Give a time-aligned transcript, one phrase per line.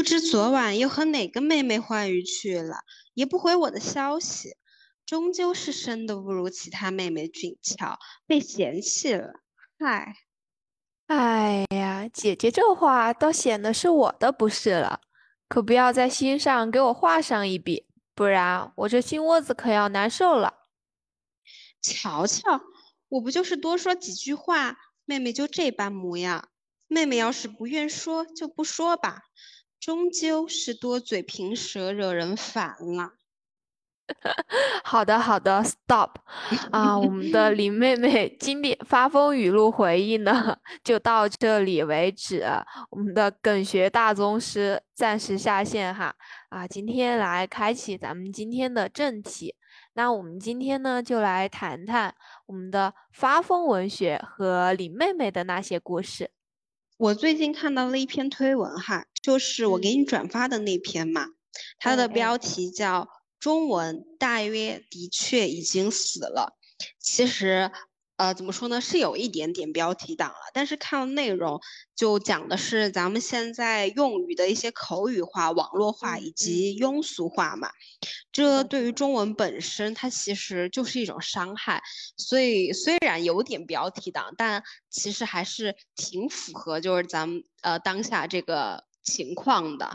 [0.00, 4.56] 不知昨晚又和哪个妹妹欢愉去了，也不回我的消息。
[5.04, 9.34] 终究是生的不如其他妹妹俊俏，被嫌弃了。
[9.76, 10.14] 唉，
[11.08, 15.02] 哎呀，姐姐这话倒显得是我的不是了，
[15.50, 20.60] 可不要在心上给我画上一笔，不然我这心窝子可要难受了。
[21.82, 22.62] 瞧瞧，
[23.10, 26.48] 我不就是多说几句话，妹妹就这般模样。
[26.88, 29.24] 妹妹要是不愿说，就不说吧。
[29.80, 33.14] 终究是多嘴贫舌，惹人烦了。
[34.84, 36.18] 好的，好的，Stop。
[36.70, 42.44] 啊，我们的林妹妹经典发疯语录回忆呢，就到这里为止。
[42.90, 46.14] 我们的梗学大宗师暂时下线哈。
[46.50, 49.54] 啊，今天来开启咱们今天的正题。
[49.94, 52.14] 那我们今天呢，就来谈谈
[52.46, 56.32] 我们的发疯文学和林妹妹的那些故事。
[56.96, 61.26] 我最近看到了一篇推文哈，就是我给你转发的那篇嘛，
[61.78, 66.58] 它的标题叫“中文大约的确已经死了”。
[66.98, 67.70] 其实。
[68.20, 68.82] 呃，怎么说呢？
[68.82, 71.58] 是有一点点标题党了，但是看了内容，
[71.96, 77.70] 就讲的是咱们现在用语的一些口语化、网络化以及庸俗化嘛。
[78.30, 81.82] 这对于中文本身，它其实就是一种伤害。
[82.18, 89.86] 所以虽然有点标题党，但其实还是挺符合就是咱们呃当下这个情况的。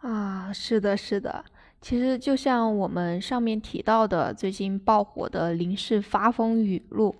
[0.00, 1.44] 啊，是的，是的。
[1.80, 7.16] 其实就像我们上面提到的，最近爆火的林氏发疯语录，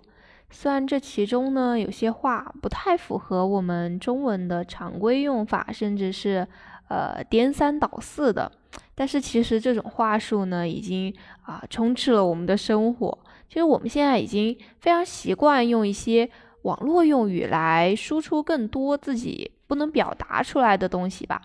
[0.50, 6.46] 虽然这其中呢有些话不太符合我们中文的常规用法，甚至是
[6.88, 8.52] 呃颠三倒四的，
[8.94, 13.18] 但是其实这种话术呢已经啊充斥了我们的生活。
[13.48, 16.30] 其实我们现在已经非常习惯用一些
[16.62, 21.40] 网络用语来输出更多自己不能表达出来的东西吧。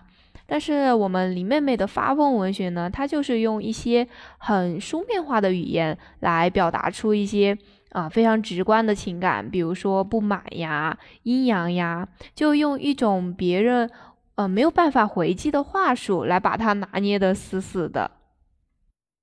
[0.48, 4.06] 但是我们林妹妹的发疯文学呢，她就是用一些
[4.38, 7.56] 很书面化的语言来表达出一些
[7.90, 13.90] 啊非常直观的情感，比如说不满呀、阴阳呀，就用一种别人
[14.34, 18.10] 呃没有办法回击的话术来把它拿捏的死死的。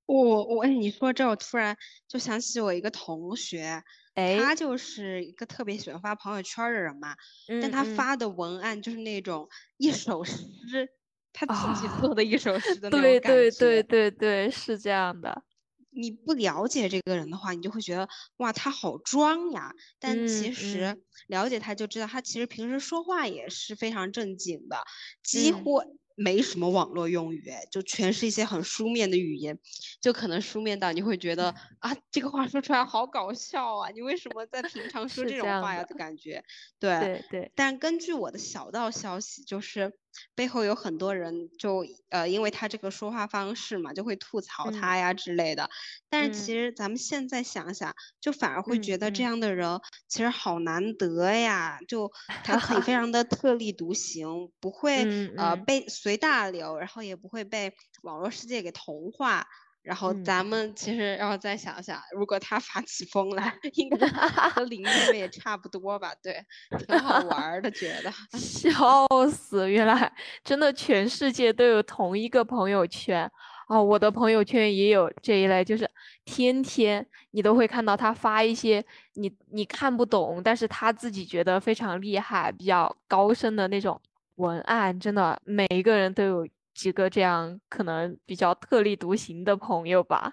[0.06, 1.74] 我我哎，你说这，我突然
[2.06, 3.82] 就想起我一个同学，
[4.14, 7.16] 哎，他就是一个特别喜欢发朋友圈的人嘛，
[7.58, 10.88] 但他发的文案就是那种一首诗。
[11.32, 15.44] 他自己做的一首诗的那种感觉，对对对对对，是这样的。
[15.90, 18.08] 你不了解这个人的话，你就会觉得
[18.38, 19.72] 哇，他好装呀。
[19.98, 20.96] 但其实
[21.28, 24.78] 了解他就知道，他其实平时说话也是非常正经的，
[25.22, 25.82] 几乎。
[26.14, 29.58] 没什么网络用语，就全是一些很书面的语言，
[30.00, 36.44] 就可能书面到你会觉得啊，这个话说出来好搞笑啊，你为什么在平常说这种话呀的感觉？
[36.78, 37.52] 对对对。
[37.54, 39.92] 但根据我的小道消息，就是
[40.34, 45.70] 背后有很多人就呃，因为他这个说话方式嘛，就会吐槽他呀之类的。
[46.08, 52.10] 但是其实咱们现在想想，就反而会觉得这样的人其实好难得呀，就
[52.44, 55.04] 他可以非常的特立独行，不会
[55.36, 55.84] 呃被。
[55.88, 59.46] 随大流，然后也不会被网络世界给同化。
[59.84, 66.10] 然后咱们其实要再想想，如果他发起疯来， 应该和林妹妹也差不多吧？
[66.22, 66.42] 对，
[66.86, 69.70] 挺好玩的，觉得 笑死！
[69.70, 70.10] 原来
[70.42, 73.30] 真的全世界都有同一个朋友圈
[73.68, 75.88] 哦，我的朋友圈也有这一类，就是
[76.24, 78.82] 天天你都会看到他发一些
[79.14, 84.00] 你你看不懂，但是他自己觉得非常厉害、比较高深的那种。
[84.36, 90.32] 文案真的每一个人都有几个这样可能比较特立独行的朋友吧？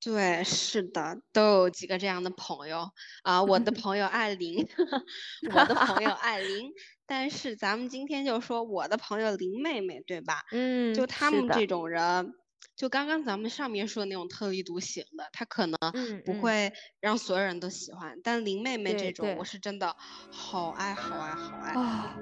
[0.00, 2.90] 对，是的，都有几个这样的朋友
[3.22, 3.42] 啊。
[3.42, 4.66] 我的朋友艾琳，
[5.54, 6.70] 我的朋友艾琳，
[7.06, 10.42] 但是咱们今天就说我的朋友林妹妹，对吧？
[10.52, 12.34] 嗯，就他们这种人。
[12.76, 15.78] 就刚刚咱们上面说的那种特立独行的，他可能
[16.24, 19.94] 不会让所有人都喜欢，但林妹妹这种，我是真的
[20.30, 21.74] 好爱好爱好爱。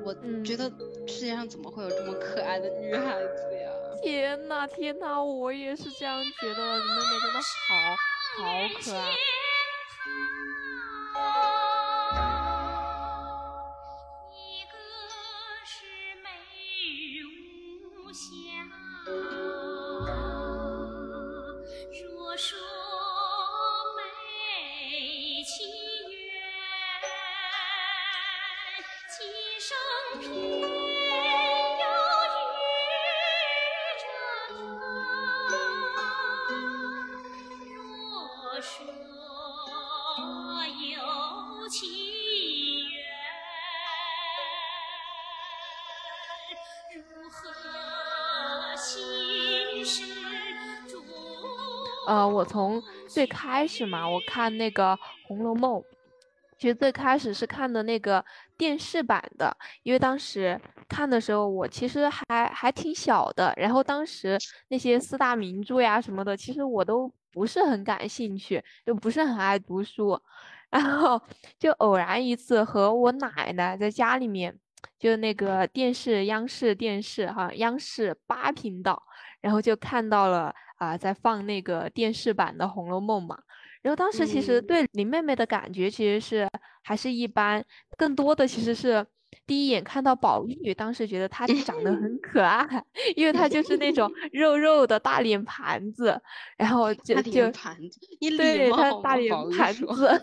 [0.04, 0.14] 我
[0.44, 0.70] 觉得
[1.06, 3.70] 世界上怎么会有这么可爱的女孩子呀？
[4.02, 7.96] 天呐天呐，我也是这样觉得，林妹妹真的好
[8.38, 9.41] 好可爱。
[29.62, 29.78] 上
[30.18, 31.86] 偏要
[32.34, 32.42] 遇
[34.00, 34.04] 着
[34.58, 34.90] 他
[37.72, 38.74] 若说
[40.90, 40.98] 有
[41.68, 41.78] 奇
[42.90, 42.98] 缘
[46.96, 47.32] 如何
[48.76, 48.90] 心
[49.84, 50.02] 事
[50.90, 50.92] 终
[52.08, 54.98] 啊我从最开始嘛我看那个
[55.28, 55.84] 红楼梦
[56.58, 58.24] 其实最开始是看的那个
[58.62, 60.56] 电视版的，因为当时
[60.88, 64.38] 看的时候我其实还还挺小的，然后当时
[64.68, 70.16] 那些四大名著呀什么的，其实我都不是很感兴趣，就不是很爱读书，
[70.70, 71.20] 然后
[71.58, 74.56] 就偶然一次和我奶奶在家里面，
[74.96, 79.02] 就那个电视，央视电视哈，央视八频道，
[79.40, 80.54] 然后就看到了。
[80.82, 83.38] 啊，在放那个电视版的《红楼梦》嘛，
[83.82, 86.48] 然后当时其实对林妹妹的感觉其实是
[86.82, 87.64] 还是一般，
[87.96, 89.04] 更多的其实是
[89.44, 92.64] 第一眼看到宝玉，当时觉得她长得很可爱，
[93.16, 96.20] 因为她就是那种 肉肉的大脸盘子，
[96.56, 100.22] 然后就就盘子，你对她大脸盘子，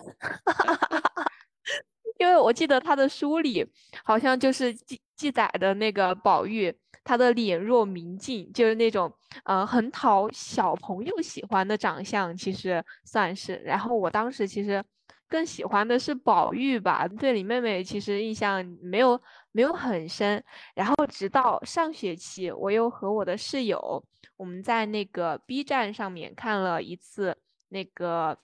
[2.17, 3.65] 因为我记得她的书里
[4.03, 6.73] 好像就是记记载的那个宝玉。
[7.09, 9.11] 他的脸若明镜，就是那种
[9.43, 13.55] 呃很讨小朋友喜欢的长相，其实算是。
[13.65, 14.83] 然后我当时其实
[15.27, 19.19] 更喜欢的是宝玉吧，对李妹妹其实印象没有
[19.51, 20.43] 没有很深。
[20.75, 24.03] 然后直到上学期，我又和我的室友，
[24.37, 27.35] 我们在那个 B 站上面看了一次
[27.69, 28.37] 那个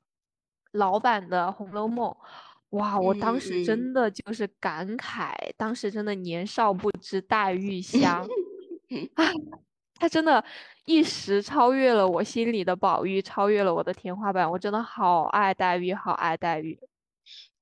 [0.72, 2.10] 老版的《红楼梦》。
[2.72, 8.28] 哇，我当时真的就是感慨，当时真的年少不知黛玉香。
[9.16, 9.24] 啊，
[9.96, 10.44] 他真的，
[10.86, 14.50] 一时超越了我心里的宝玉，超越了我的天花板。
[14.50, 16.80] 我真的好爱黛玉，好爱黛玉。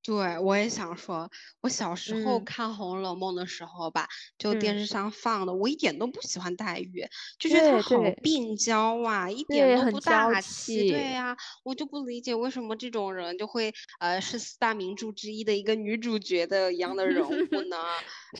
[0.04, 1.30] 对，我也想说，
[1.62, 4.06] 我小时候看《红楼梦》的时候吧，
[4.38, 7.08] 就电视上放的，我一点都不喜欢黛玉，
[7.40, 10.92] 就觉得她好病娇啊，一点都不大气。
[10.92, 17.32] 对呀，我就不理解为什么这种人就会呃是四大名著之一的一个女主角的一样的人物
[17.70, 17.78] 呢？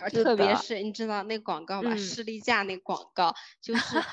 [0.02, 4.06] 而特别是你知道那广告吧，士力架那广告，就是啊，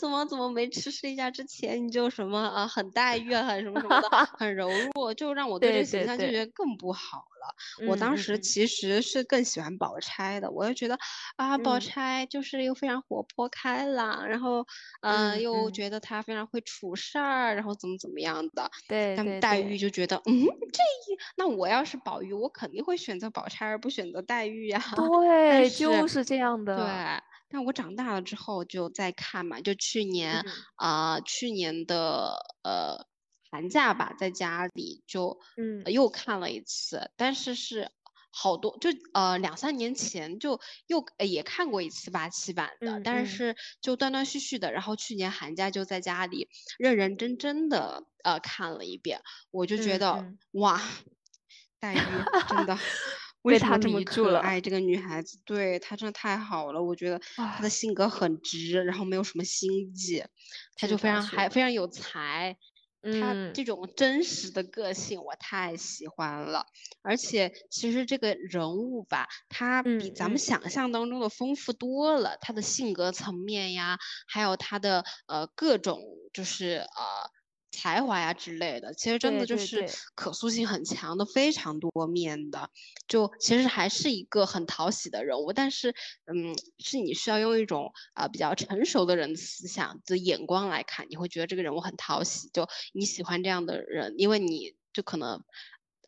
[0.00, 4.08] 怎么怎么没吃士力架之前你就什么啊很黛玉啊，很什么什么的，
[4.38, 6.95] 很柔弱，就让我对这个形象就觉得更不。
[6.96, 7.54] 好了，
[7.84, 10.98] 我当时其实是更喜欢宝钗的，我就觉得
[11.36, 14.66] 啊，宝钗就是又非常活泼开朗，然后
[15.02, 18.70] 嗯，又觉得她非常会处事儿，然后怎么怎么样的。
[18.88, 20.34] 对，但黛玉就觉得，嗯，
[20.72, 20.82] 这
[21.12, 24.80] 一那我要是宝玉，我肯定会选择宝钗而不选择黛玉呀。
[25.48, 26.74] 对，就是这样的。
[26.74, 30.44] 对，但我长大了之后就在看嘛，就去年
[30.76, 33.06] 啊，去年的呃。
[33.56, 37.90] 寒假吧，在家里就嗯又看了一次，但是是
[38.30, 50.78] 好多就呃两三年前就又也看过一次八七版的，但是就断断续续的，然后去年寒假就在家里认认真真的呃看了一遍，我就觉得哇，
[51.80, 51.98] 黛玉
[52.46, 52.78] 真的
[53.40, 54.60] 为什么这么可爱？
[54.60, 60.22] 这个女孩子对她真的太好了，我觉得她的性格很直，然后没有什么心计，
[60.76, 62.58] 她就非常还非常有才。
[63.12, 66.66] 他这种真实的个性我太喜欢了，
[67.02, 72.36] 而且其实这个人物吧，他比咱们想象当中的丰富多了。
[72.40, 76.00] 他的性格层面呀，还有他的呃各种
[76.32, 77.35] 就是呃。
[77.70, 82.70] 才华呀之类的，其实真的就是可塑性很强的，非常多面的。
[83.06, 95.44] 就其实还是一个很讨喜的人物，但是，嗯，是你需要用一种啊比较成熟的人的思想的眼光来看，你会觉得这个人物很讨喜，就你喜欢这样的人，因为你就可能，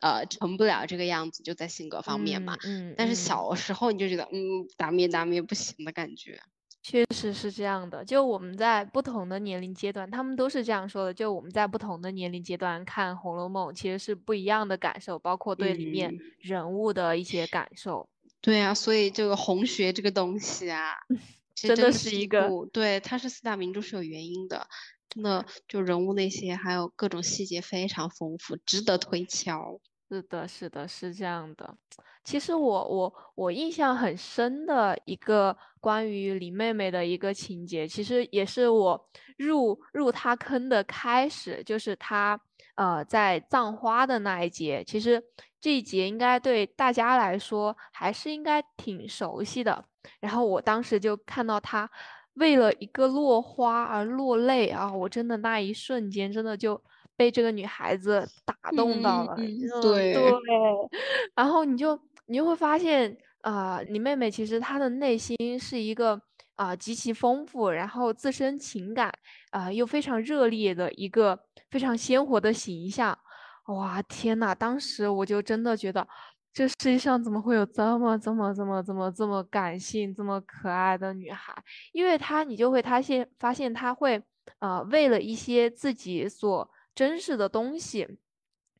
[0.01, 2.57] 呃，成不了这个样子，就在性格方面嘛。
[2.63, 2.95] 嗯。
[2.97, 6.41] 但是小时候你就觉得，嗯，打灭打灭不行的感觉。
[6.81, 11.13] 确实是这样的，就我们在不同的年龄阶段，他们都是这样说的。
[11.13, 18.07] 就我们在不同的年龄阶段看《红楼梦》，其实是不一样的感受，包括对里面人物的一些感受。
[18.41, 20.93] 对啊，所以这个红学这个东西啊，
[21.53, 24.65] 真的是一个对，它是四大名著是有原因的，
[25.09, 29.79] 真的就人物那些还有各种细节非常丰富，值得推敲。
[30.09, 31.75] 是的，是的，是这样的。
[32.23, 42.39] 其实我我我印象很深的一个关于林妹妹的一个情节，其实也是我入入她坑的开始，就是她
[42.75, 44.83] 呃在葬花的那一节。
[44.83, 45.23] 其实
[45.59, 49.83] 这一节应该对大家来说还是应该挺熟悉的。
[50.19, 51.89] 然后我当时就看到她
[52.35, 56.79] 为了一个落花而落泪啊，我真的那一瞬间真的就。
[57.19, 59.35] 被这个女孩子打动到了，
[59.81, 60.31] 对对，
[61.35, 61.99] 然后你就
[62.29, 66.21] 你就会发现，啊，你妹妹其实她的内心是一个
[66.55, 69.11] 啊极其丰富，然后自身情感
[69.49, 71.37] 啊又非常热烈的一个
[71.71, 73.17] 非常鲜活的形象。
[73.65, 76.07] 哇，天呐，当时我就真的觉得，
[76.53, 81.51] 这世界上怎么会有这么这么这么这么这么感性、这么可爱的女孩？
[81.93, 84.21] 因为她，你就会发现，发现她会，
[84.59, 88.19] 呃，为了一些自己所珍视的东西，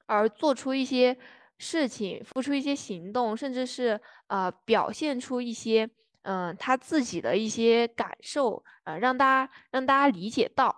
[0.05, 1.17] 而做出一些
[1.59, 5.87] 事情，付出一些行动，甚至是呃，表现出一些，
[6.23, 10.75] 嗯，他自己的一些感受，呃，让大家让大家理解到。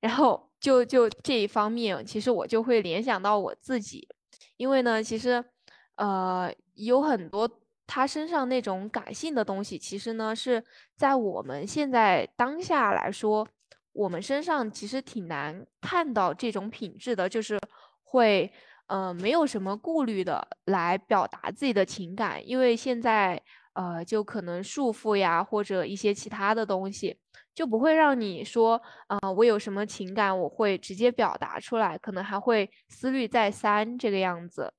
[0.00, 4.06] 然后就就这一方面，其实我就会联想到我自己，
[4.58, 5.42] 因为呢，其实。
[5.96, 7.48] 呃，有很多
[7.86, 10.60] 他身上那种感性的东西，其实呢是
[10.96, 13.46] 在我们现在当下来说，
[13.92, 17.56] 我们身上其实挺难看到这种品质的，就是
[18.02, 18.52] 会
[18.86, 23.42] 呃没有什么顾虑的来表达自己的情感，因为现在
[23.74, 27.18] 呃就可能束缚呀或者一些其他的东西，
[27.54, 34.72] 就不会让你说啊我有什么情感我会直接表达出来，可能还会思虑再三这个样子。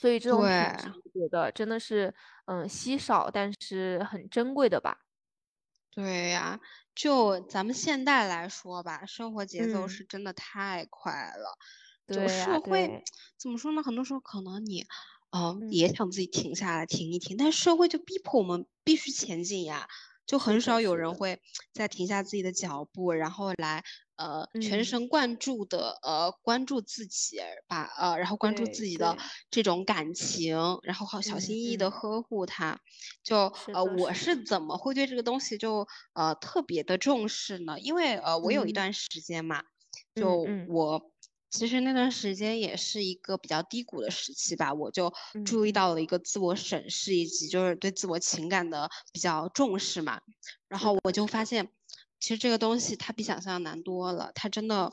[0.00, 2.14] 所以这种品质，我觉得真的是，
[2.46, 4.98] 嗯，稀少，但是很珍贵的吧。
[5.92, 6.60] 对呀，
[6.94, 11.56] 就咱们现代来说吧，生活节奏是真的太快了。
[12.08, 13.02] 就社会
[13.38, 13.82] 怎么说呢？
[13.82, 14.84] 很多时候可能你，
[15.30, 19.88] 嗯，也想自己停下来停一停，但社会就逼迫我们必须前进呀。
[20.26, 21.40] 就很少有人会
[21.72, 23.84] 再停下自己的脚步，然后来。
[24.16, 27.36] 呃，全神贯注的呃关注自己，
[27.68, 29.14] 把呃然后关注自己的
[29.50, 32.80] 这种感情，然后好小心翼翼的呵护它。
[33.22, 37.78] 就呃我是怎么会对这个东西就呃特别的重视呢？
[37.78, 39.62] 因为呃我有一段时间嘛，
[40.14, 41.12] 就我
[41.56, 45.12] 其实那段时间也是一个比较低谷的时期吧，我就
[45.44, 50.20] 注意到了一个自我审视以及就是对自我情感的比较重视嘛，
[50.68, 51.44] 然后我就发。
[51.44, 51.68] 现。
[52.18, 54.90] 其实这个东西它比想象难多了，它真的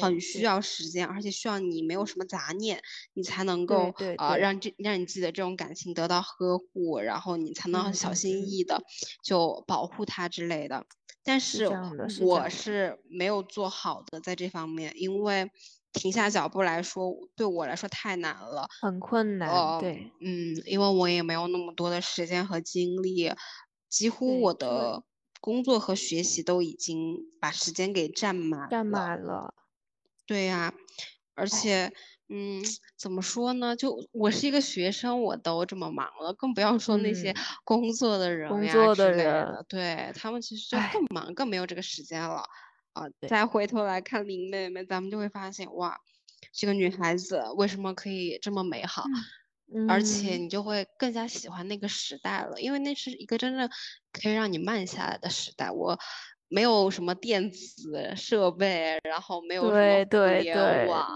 [0.00, 2.80] 很需要时间，而且需要你没有什么杂念，
[3.12, 8.82] 你才能够呃让这让你自己的这种感情得到呵护，然后你才能小心翼翼的
[9.22, 10.86] 就保护它之类的。
[11.24, 11.68] 但是
[12.20, 15.50] 我是没有做好的在这方面，因为
[15.92, 19.78] 停下脚步来说对我来说太难了，很困难。
[19.78, 23.30] 对，嗯，因为我也没有那么多的时间和精力，
[23.88, 25.02] 几乎我的。
[25.40, 29.54] 工作和学习都已经把时间给占满占满了，
[30.28, 30.72] 对呀，
[31.34, 31.92] 而且，
[32.34, 32.62] 嗯，
[32.96, 33.76] 怎么说呢？
[33.76, 39.62] 就我是一个学生，我都这么忙了，更不要说那些工作的人呀之类的。
[39.68, 42.42] 对他们其实就更忙，更没有这个时间了
[42.94, 43.04] 啊！
[43.28, 46.00] 再回头来看林妹妹，咱们就会发现，哇，
[46.54, 49.04] 这个女孩子为什么可以这么美好？
[49.88, 53.68] 而且你就会更加喜欢那个时代了，因为那是一个真正
[54.12, 55.70] 可以让你慢下来的时代。
[55.70, 55.98] 我
[56.52, 61.06] 没有什么电子设备，然后没有什么互联网，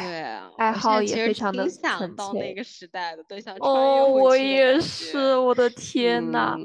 [0.00, 0.22] 对，
[0.58, 6.56] 爱好也非常的挺想到那个时代的，对，想哦，我也是，我的天呐，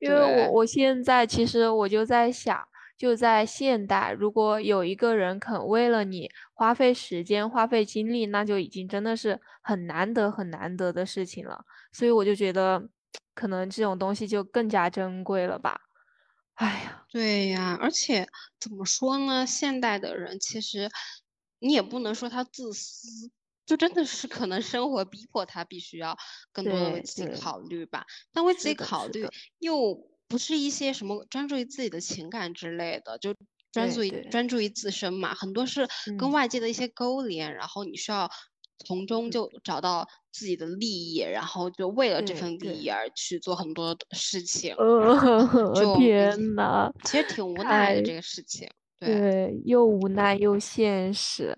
[0.00, 2.66] 因为我我现在其实我就在想。
[2.94, 11.64] 就在现代，如果有一个人肯为了你花费时间、花费精力，那就已经真的是很难得、很难得的事情了。
[11.90, 12.80] 所以我就觉得，
[13.34, 15.80] 可能这种东西就更加珍贵了吧。
[16.62, 18.24] 哎呀，对呀，而且
[18.60, 19.44] 怎么说呢？
[19.44, 20.88] 现代的人其实
[21.58, 23.28] 你也不能说他自私，
[23.66, 26.16] 就真的是可能生活逼迫他必须要
[26.52, 28.04] 更多的为自己考虑吧。
[28.32, 29.28] 但为自己考虑
[29.58, 30.08] 又。
[30.28, 33.34] 不是一些什么专注于自己的情感之类的，就
[33.70, 35.34] 专注于专注于自身嘛。
[35.34, 38.30] 很多是跟外界的一些勾连，然后你需要
[38.82, 44.74] 从中就找到自己的利益，然后就为了这份利益而去做很多事情。
[45.74, 48.68] 就天呐，其实挺无奈的这个事情。
[48.98, 51.56] 对，又无奈又现实。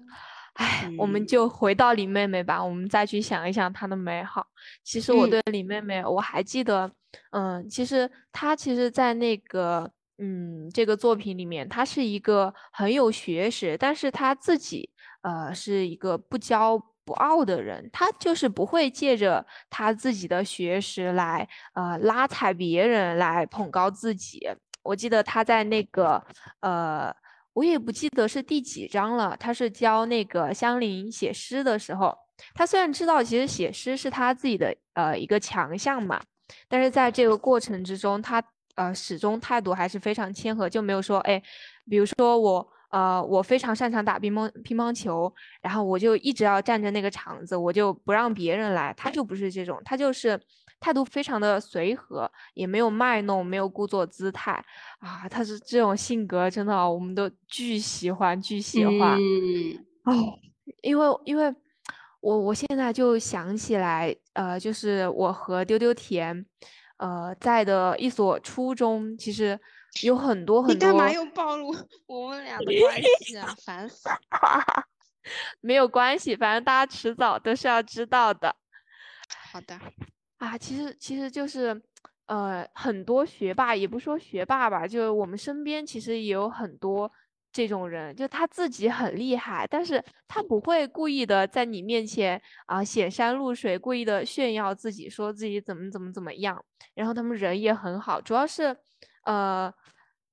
[0.54, 4.46] 唉，我们就回到李妹妹吧，我们再去想一想她的美好。
[4.84, 6.90] 其实我对李妹妹，我还记得。
[7.32, 14.88] 嗯，其实她其实，在那个嗯这个作品里面，她是一个很有学识，但是她自己
[15.22, 24.48] 呃是一个不骄不傲的人，他就是不会借着他自己的学识来呃拉踩别人，来捧高自己。
[24.82, 26.22] 我记得他在那个
[26.60, 27.14] 呃，
[27.52, 32.16] 我也不记得是第几章了，他是教那个香菱写诗的时候，
[32.54, 36.20] 他虽然知道其实写诗是他自己的呃一个强项嘛。
[36.68, 38.42] 但是在这个过程之中，他
[38.74, 41.42] 呃始终态度还是非常谦和，就没有说哎，
[41.88, 48.94] 比如说我呃我非常擅长打乒乓乒乓球，然后我就一直要占着那个场子，我就不让别人来。
[48.96, 50.40] 他就不是这种，他就是
[50.78, 54.52] 态度非常的随和，也没有卖弄，没有故作姿态
[55.00, 55.28] 啊。
[55.28, 59.18] 他是这种性格，真的我们都巨喜欢，巨喜欢。
[60.04, 60.38] 哦，
[60.82, 61.52] 因为因为
[62.20, 64.14] 我我现在就想起来。
[64.34, 66.44] 呃，就是我和丢丢甜，
[66.96, 69.56] 呃，在的一所初中，其实
[70.02, 70.74] 有很多很多。
[70.74, 71.74] 你干嘛又暴露
[72.06, 73.54] 我们俩的 关系啊？
[73.64, 74.16] 烦死了！
[75.60, 78.54] 没有关系，反正大家迟早都是要知道的。
[79.52, 79.78] 好的。
[80.38, 81.80] 啊，其实其实就是，
[82.26, 87.10] 呃，很多学霸，也不说学霸吧，就我们身边其实也有很多。
[87.52, 96.60] 这种人就他自己很厉害，但是他不会故意的在你面前啊显山露水，故意的炫耀自己，说自己怎么怎么怎么样。
[96.94, 98.76] 然后他们人也很好，主要是，
[99.24, 99.72] 呃，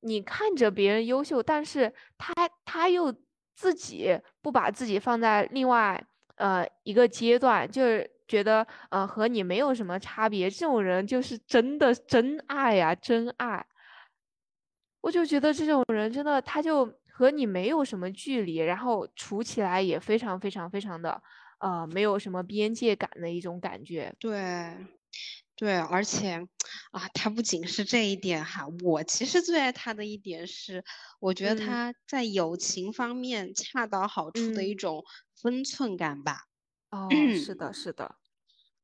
[0.02, 2.34] 你看着别人优秀，但是他
[2.66, 3.14] 他又
[3.56, 6.04] 自己不把自己放在另外
[6.36, 10.50] 呃一个阶段，就是觉得呃和你没有什么差别。
[10.50, 13.66] 这种人就是真的真爱呀，真爱。
[15.02, 16.92] 我就觉得这种人真的，他就。
[17.14, 21.22] 和你没有什么距离，然后处起来也非常非常非常的，
[21.60, 24.12] 呃，没有什么边界感的一种感觉。
[24.18, 24.76] 对，
[25.62, 26.38] 对，而且，
[26.92, 30.84] 啊，他不仅是这一点哈，我其实最爱他的一点是，
[31.20, 35.04] 我觉得他在友情方面恰到好处的一种
[35.40, 36.46] 分寸感吧。
[36.90, 38.21] 哦，是的， 是的。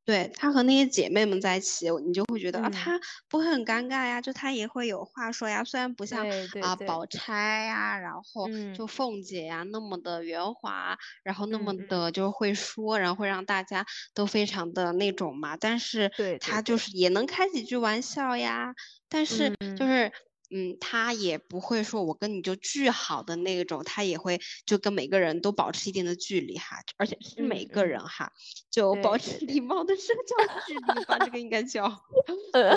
[0.07, 2.97] 对她和那些姐妹们在一起，你就会觉得啊，她
[3.27, 5.61] 不会很尴尬呀，就她也会有话说呀。
[5.65, 6.25] 虽然不像
[6.59, 15.57] 啊宝钗呀，然后就凤姐呀那么的圆滑，然后那么的就会说，然后会让大家都非常的那种嘛。
[15.57, 16.09] 但是
[16.39, 18.73] 她就是也能开几句玩笑呀。
[19.09, 20.09] 但是就是。
[20.49, 28.31] 嗯，他也不会说我跟你就巨好的那种，他也会就跟每个人都保持一定的距离哈，而且是每个人哈，
[28.71, 30.35] 就保持礼貌的社交
[30.65, 31.91] 距离吧，这个应该叫，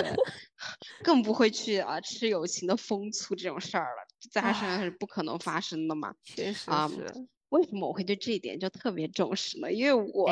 [1.03, 6.13] 更不会去啊吃友情的风醋这种事儿了，在他身上是不可能发生的嘛。
[6.23, 7.27] 确实是。
[7.49, 9.71] 为什么我会对这一点就特别重视呢？
[9.71, 10.29] 因为我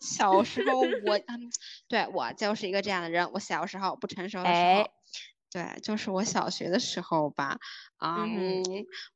[0.00, 1.50] 小时候我 嗯，
[1.88, 4.90] 对我就是一个这样的人，我小时候不成熟的时候。
[5.52, 7.58] 对，就是我小学的时候吧，
[7.98, 8.62] 嗯，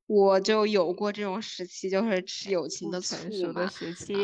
[0.06, 3.16] 我就有过这种时期，就是吃友情的醋
[3.52, 3.70] 嘛，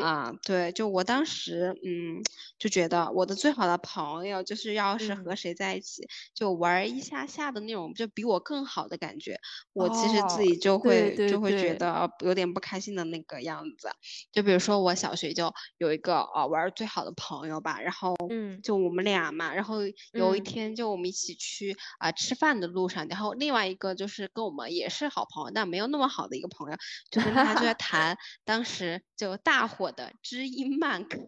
[0.02, 2.20] 啊，对，就我当时，嗯，
[2.58, 6.02] 就觉得我的最好的朋友，就是要是和谁在一起，
[6.34, 9.38] 就玩一下下的那种，就比我更好的感觉，
[9.72, 13.88] 我其实自己就会就会觉得有点不开心的那个样子。
[14.32, 19.76] 就比如说我小学就有一个啊玩最好的朋友吧，然后，嗯，就我们俩嘛，然后
[20.12, 21.76] 有一天就我们一起去。
[22.00, 26.76] 啊，吃饭的路上，然后另外一个就是跟我们也是好朋友，但没有那么好的一个朋友，
[27.10, 31.18] 就跟他就在谈 当时就大火的知音漫歌，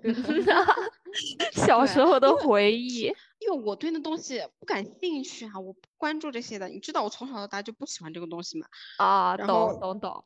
[1.52, 3.12] 小时候的回忆。
[3.38, 6.68] 因为我对那东西不感兴趣啊，我不关注这些的。
[6.68, 8.66] 你知道我从小到大就不喜欢这个东西嘛？
[8.98, 10.24] 啊，懂懂懂。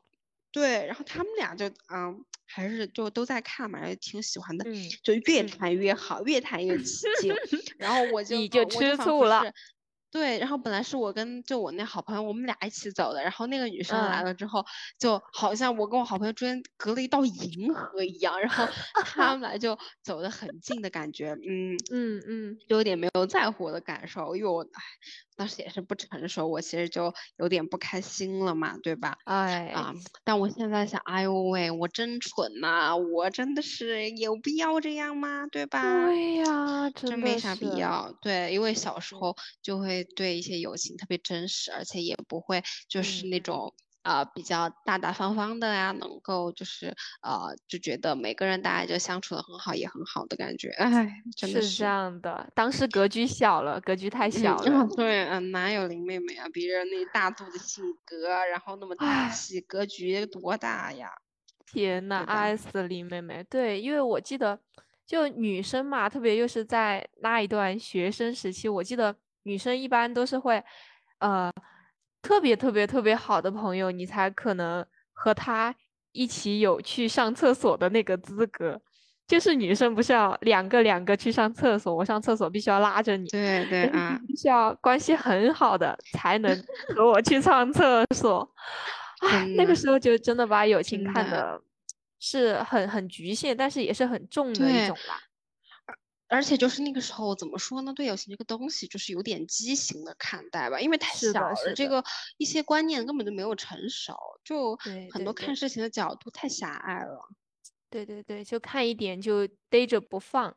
[0.51, 4.65] 对，然后他们俩就嗯，还是就都在看嘛，也挺喜欢的，
[5.03, 7.33] 就越谈越好，越谈越起劲。
[7.79, 9.43] 然后我就你就吃醋了。
[10.11, 13.21] 对，然后本来是我跟就我那好朋友，我们俩一起走的。
[13.21, 14.63] 然后那个女生来了之后，
[14.97, 18.39] 就好像我跟我好朋友中间隔了一道银河一样。
[18.39, 18.65] 然后
[19.03, 24.81] 他们俩就走得很近的感觉，嗯嗯嗯，就有点没有在乎我的感受，因为我唉。
[25.37, 29.15] 当时也是不成熟，我其实就有点不开心了嘛，对吧？
[29.25, 29.93] 哎啊！
[30.23, 32.95] 但我现在想，哎呦喂，我真蠢呐！
[32.97, 35.45] 我真的是有必要这样吗？
[35.51, 36.07] 对吧？
[36.07, 38.17] 对呀，真没啥必要。
[38.21, 43.73] 对，因为小时候就会对一些友情特别真实，而且也不会就是那种。
[44.07, 50.69] 啊，比较大大方方的呀，能够就是呃，就觉得每个人大家就相处的很好，也很好的感觉。
[50.79, 52.49] 哎，真的是这样的。
[52.55, 54.87] 当时格局小了，格局太小了。
[54.95, 56.47] 对，嗯，哪有林妹妹啊？
[56.53, 61.09] 别人那大度的性格，然后那么大气，格局多大呀？
[61.65, 63.43] 天呐，爱死林妹妹。
[63.49, 64.57] 对，因为我记得，
[65.05, 70.63] 就女生嘛，特别又是在那一段学生时期，我记得女生一般都是会，
[71.19, 71.51] 呃。
[72.21, 75.73] 特别特别特别好的朋友，你才可能和他
[76.11, 78.81] 一起有去上厕所的那个资格。
[79.27, 86.63] 就是女生不是要两个两个去上厕所，我上厕所必须要拉着你，对对啊，必须要关系很好的才能
[86.95, 88.39] 和我去上厕所。
[89.19, 91.61] 啊，那个时候就真的把友情看的
[92.21, 95.19] 是很很局限，但是也是很重的一种啦。
[96.29, 97.93] 而且就是那个时候怎么说呢？
[97.93, 102.03] 对友情这个东西就是有点畸形的看待吧，因为太小了，这个
[102.37, 104.13] 一些观念根本就没有成熟，
[104.43, 104.77] 就
[105.11, 107.29] 很多看事情的角度太狭隘了。
[107.89, 110.53] 对对对，就看一点就逮着不放。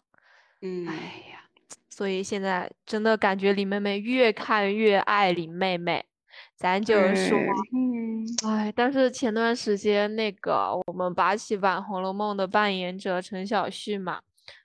[0.63, 0.95] 嗯，哎
[1.31, 1.45] 呀，
[1.89, 6.05] 所以现在真的感觉林妹妹越看越爱林妹妹，
[6.57, 7.39] 咱就是说，
[7.73, 14.21] 嗯，哎，但是前段时间那个我们八七版《红楼梦》的扮演者陈小旭嘛。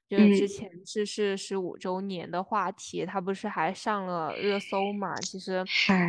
[0.08, 5.16] 就是之前逝世十五周年的话题，他不是还上了热搜嘛？
[5.22, 5.64] 其实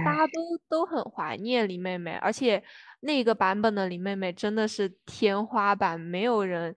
[0.05, 2.63] 大家都都很怀念林妹妹，而且
[3.01, 6.77] 那个版本的林妹妹真的是天花板，没有人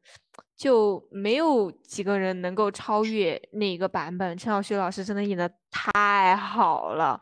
[0.55, 4.37] 就没有几个人能够超越那个版本。
[4.37, 7.21] 陈小旭老师真的演的太好了。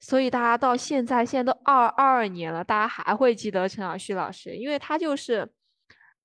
[0.00, 5.50] 所以大家到现在，现在都二二年了，大家还会记得陈小旭老师，因为他就是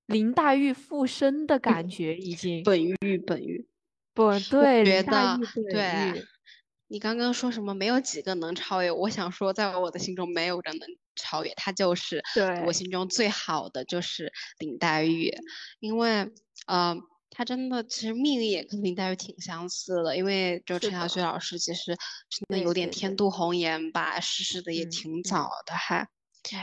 [0.06, 3.66] 林黛玉附身的感觉，已经本玉本玉，
[4.12, 5.38] 不对，觉得
[5.70, 6.24] 对。
[6.88, 7.74] 你刚刚说什么？
[7.74, 8.90] 没有几个能超越。
[8.90, 12.22] 我想说，在我的心中，没有人能超越他，就是
[12.66, 15.32] 我心中最好的，就是林黛玉，
[15.80, 16.30] 因为
[16.66, 16.96] 呃。
[17.36, 21.86] 他真的其实命运也跟林黛玉挺相似的，因为就陈小旭老师其实
[22.30, 26.06] 真的有点天妒红颜吧，逝世的也挺早的还，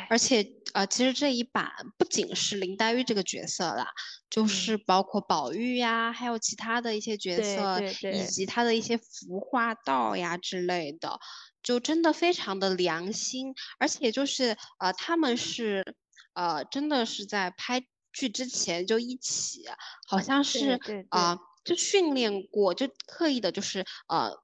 [0.10, 3.88] 而且呃其实这一版不仅是林黛玉这个角色啦，
[4.30, 11.20] 就是包括宝玉呀，还有其他的一些角色，以及他的一些服化道呀之类的，
[11.63, 15.96] 就真的非常的良心，而且就是呃他们是
[16.34, 17.84] 呃真的是在拍。
[18.13, 19.63] 剧之前就一起，
[20.06, 20.78] 好像是
[21.12, 24.38] 啊，就训练过，就刻意的，就是呃。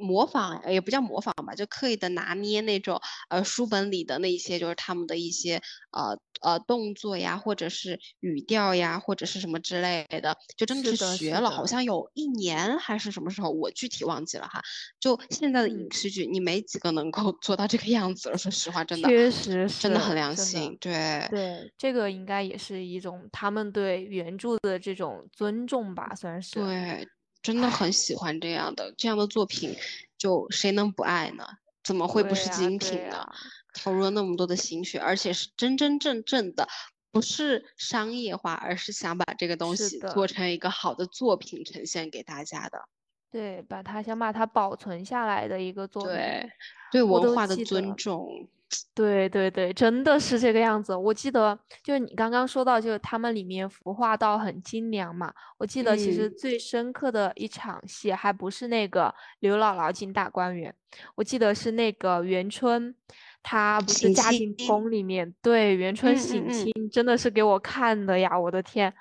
[0.00, 5.60] 模仿也不叫模仿吧，就刻意的拿捏那种呃书本里的那一些，就是他们的一些
[5.92, 14.60] 呃呃动作呀，或者是语调呀，或者是什么之类的，就真的是学了，好像有一年还是什么时候，我具体忘记了哈。
[14.98, 27.08] 就现在的影视剧，你没几个能够做到这个样子了，说实话，真的确实是真的很良心，对对，这个应该也是一种他们对原著的这种尊重吧，算是对。
[27.42, 29.76] 真的很喜欢这样的这样的作品，
[30.18, 31.44] 就谁能不爱呢？
[31.82, 33.26] 怎么会不是精品呢？
[33.72, 36.68] 投入了那么多的心血，而且是真真正正的，
[37.10, 42.88] 不是商业化，而是想把这个东西做成一个好的作品呈现给大家的。
[43.30, 46.12] 对，把它想把它保存下来的一个作品。
[46.12, 46.50] 对，
[46.92, 48.48] 对文化的尊重。
[48.94, 50.94] 对对对，真的是这个样子。
[50.94, 55.32] 我记得，就是你刚刚说到，就是他们里面服化道很精良嘛。
[55.58, 60.72] 我记得其实最深刻的一场戏，还不是那个刘姥姥进大观园，
[61.16, 62.94] 我记得是那个元春，
[63.42, 68.38] 她不是嫁进宫里面，对元春省亲，真的是给我看的呀！
[68.38, 68.92] 我的天，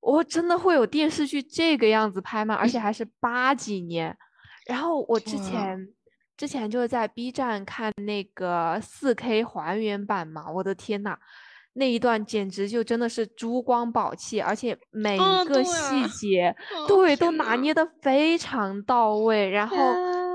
[0.00, 2.54] 我真的会有电视剧这个样子拍吗？
[2.54, 4.16] 而且还是八几年。
[4.66, 5.88] 然后我之前。
[6.42, 11.16] 之前就是在 B 站看那个 4K 还原版嘛，我的天呐，
[11.74, 16.52] 那一段简直就真的是珠光宝气，而且每一个细节，
[16.88, 19.50] 对，都拿捏的非常到位。
[19.50, 19.76] 然后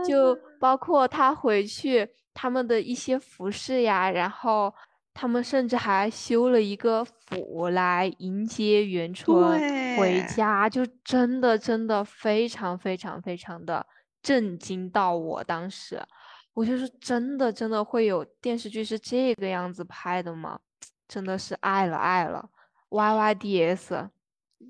[0.08, 4.74] 就包括他回去他们的一些服饰呀，然后
[5.14, 9.60] 他们甚至还修了一个府来迎接元春
[9.98, 13.86] 回家，就真的真的非常非常非常的。
[14.28, 16.06] 震惊到我当时，
[16.54, 20.60] 我就是真的真的会有电视剧是这个样子拍的吗？
[21.08, 22.50] 真的是爱了爱了
[22.90, 24.10] ，Y Y D S。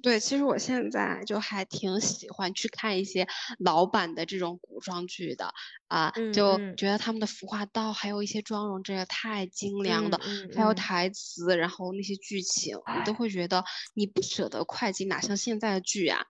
[0.03, 3.25] 对，其实我现在就还挺喜欢去看一些
[3.57, 5.51] 老版的这种古装剧的
[5.87, 10.19] 啊，就觉得他们的服化道还有一些妆容真的太精良的，
[10.55, 13.63] 还有台词，然后那些剧情，你都会觉得
[13.95, 16.27] 你不舍得快进，哪像现在的剧啊。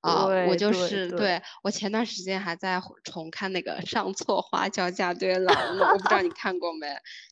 [0.00, 6.86] 啊，我就是对我前段时间还在重看那个《上错花轿嫁对郎》呢，我不知道你看过没？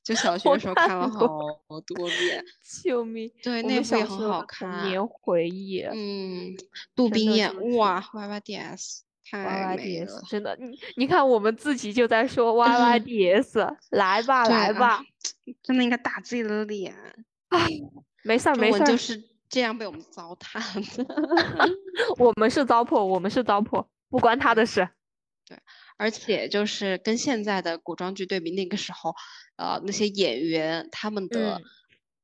[0.04, 2.44] 就小学的时候看了好多遍。
[2.84, 3.30] 救命！
[3.42, 4.88] 对，那部也很好看。
[4.88, 5.82] 年回忆。
[5.82, 6.56] 嗯，
[6.94, 15.04] 杜冰演哇，Y Y D S，太 Y Y D S，真的，你你看我们自己就在说 Y Y D S，来吧来吧，
[15.62, 16.94] 真的应该打自己的脸。
[17.48, 17.66] 哎，
[18.22, 19.35] 没事儿没事儿，就是。
[19.48, 20.60] 这样被我们糟蹋，
[22.18, 24.88] 我们是糟粕，我们是糟粕，不关他的事。
[25.48, 25.58] 对，
[25.96, 29.14] 而且就是跟现在的古装剧对比，那个时候，
[29.56, 31.60] 呃，那些演员他们的，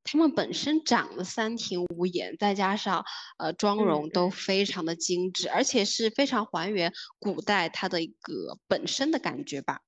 [0.03, 3.05] 他们本身长得三庭五眼，再加上
[3.37, 9.79] 呃妆容都非常的精致，而且是非常还原古代它的一个本身的感觉吧。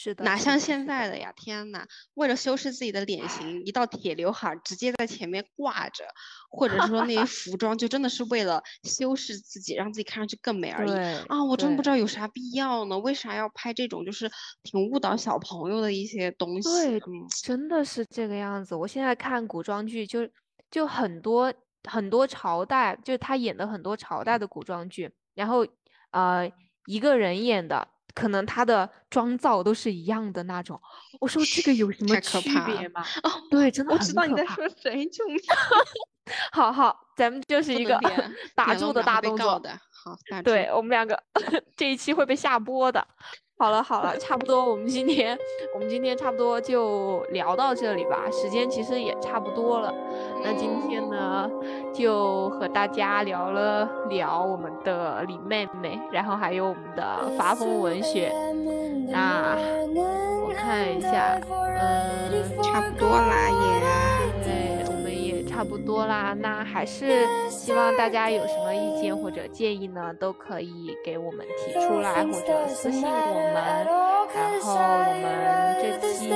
[0.00, 1.32] 是的，哪像现在的呀！
[1.36, 1.84] 天呐，
[2.14, 6.04] 为了修饰自己的脸型，一道铁刘海直接在前面挂着，
[6.48, 10.92] 或者是说那些服装就真的是为了修饰自己，让自己看上去更美而已
[11.26, 11.44] 啊！
[11.44, 12.96] 我真不知道有啥必要呢？
[13.00, 14.30] 为啥要拍这种就是
[14.62, 16.68] 挺误导小朋友的一些东西？
[16.68, 17.00] 对，
[17.42, 18.76] 真的是这个样子。
[18.76, 20.20] 我现在看古装剧，就
[20.70, 21.52] 就很多
[21.90, 25.66] 很多朝代，就是他演的很多朝代的古装剧，然后
[26.12, 26.48] 呃
[26.86, 27.88] 一个人演的。
[28.18, 30.80] 可能他的妆造都是一样的那种，
[31.20, 33.04] 我说这个有什么区别吗？
[33.22, 33.94] 哦，对，真的。
[33.94, 35.38] 我知道你在说谁，救命！
[36.52, 37.98] 好好，咱们就是一个
[38.54, 39.60] 打住的大动作。
[40.04, 41.20] 好，对我们两个
[41.76, 43.04] 这一期会被下播的。
[43.60, 45.36] 好了好了，差不多，我们今天
[45.74, 49.92] 我们今天差不多就聊到这里吧，时间其实也差不多了。
[50.44, 51.50] 那今天呢，
[51.92, 58.32] 就和大家聊了聊我们的李妹妹，然后还有我们的发疯文学。
[59.10, 59.56] 那
[60.46, 64.17] 我看一下，嗯，差不多啦也。
[65.58, 66.36] 差不多啦。
[66.38, 73.60] 那还是希望大家有什么意见或者建议呢，都可以给我们提出来或者私信我们。
[74.32, 75.28] 然后我们
[75.82, 76.34] 这期就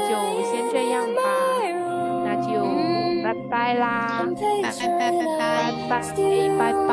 [0.50, 1.22] 先这样吧，
[2.24, 2.48] 那就
[3.22, 4.26] 拜拜啦，
[4.60, 5.12] 拜拜拜
[5.88, 6.02] 拜拜
[6.58, 6.90] 拜拜拜。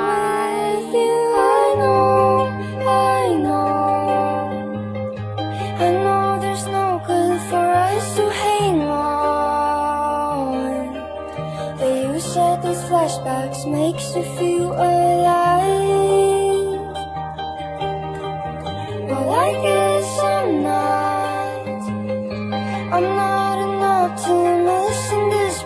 [13.09, 15.39] Flashbacks makes you feel alive.
[19.09, 21.81] Well, I guess I'm not.
[22.93, 25.63] I'm not an optimist in this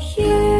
[0.00, 0.59] here